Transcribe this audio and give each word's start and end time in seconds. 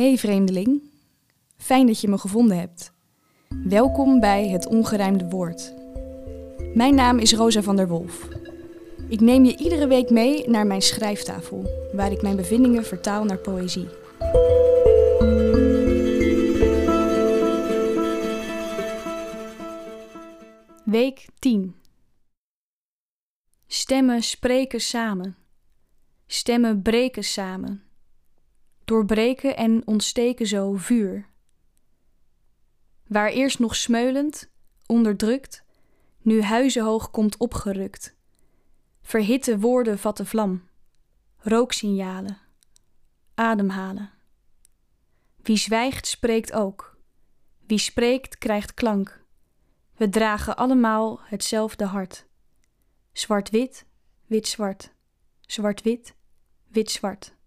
Hey 0.00 0.18
vreemdeling, 0.18 0.82
fijn 1.56 1.86
dat 1.86 2.00
je 2.00 2.08
me 2.08 2.18
gevonden 2.18 2.58
hebt. 2.58 2.92
Welkom 3.64 4.20
bij 4.20 4.48
het 4.48 4.66
ongerijmde 4.66 5.28
woord. 5.28 5.74
Mijn 6.74 6.94
naam 6.94 7.18
is 7.18 7.32
Rosa 7.32 7.62
van 7.62 7.76
der 7.76 7.88
Wolf. 7.88 8.28
Ik 9.08 9.20
neem 9.20 9.44
je 9.44 9.56
iedere 9.56 9.86
week 9.86 10.10
mee 10.10 10.48
naar 10.48 10.66
mijn 10.66 10.82
schrijftafel, 10.82 11.90
waar 11.92 12.12
ik 12.12 12.22
mijn 12.22 12.36
bevindingen 12.36 12.84
vertaal 12.84 13.24
naar 13.24 13.38
poëzie. 13.38 13.88
Week 20.84 21.26
10 21.38 21.74
Stemmen 23.66 24.22
spreken 24.22 24.80
samen. 24.80 25.36
Stemmen 26.26 26.82
breken 26.82 27.24
samen. 27.24 27.89
Doorbreken 28.90 29.56
en 29.56 29.86
ontsteken 29.86 30.46
zo 30.46 30.76
vuur. 30.76 31.28
Waar 33.06 33.28
eerst 33.28 33.58
nog 33.58 33.76
smeulend, 33.76 34.50
onderdrukt, 34.86 35.64
nu 36.22 36.42
huizenhoog 36.42 37.10
komt 37.10 37.36
opgerukt. 37.36 38.16
Verhitte 39.02 39.58
woorden 39.58 39.98
vatten 39.98 40.26
vlam. 40.26 40.68
Rooksignalen. 41.36 42.38
Ademhalen. 43.34 44.10
Wie 45.42 45.56
zwijgt, 45.56 46.06
spreekt 46.06 46.52
ook. 46.52 46.98
Wie 47.66 47.78
spreekt, 47.78 48.38
krijgt 48.38 48.74
klank. 48.74 49.24
We 49.96 50.08
dragen 50.08 50.56
allemaal 50.56 51.20
hetzelfde 51.22 51.84
hart. 51.84 52.26
Zwart-wit, 53.12 53.86
wit-zwart. 54.26 54.92
Zwart-wit, 55.40 56.14
wit-zwart. 56.68 57.38